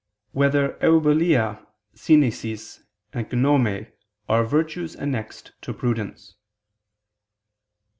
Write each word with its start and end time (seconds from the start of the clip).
6] 0.29 0.33
Whether 0.35 0.79
"Eubulia," 0.81 1.63
"Synesis," 1.93 2.81
and 3.13 3.31
"Gnome" 3.31 3.85
Are 4.27 4.43
Virtues 4.43 4.95
Annexed 4.95 5.51
to 5.61 5.73
Prudence? 5.75 6.33